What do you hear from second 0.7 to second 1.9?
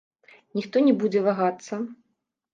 не будзе вагацца.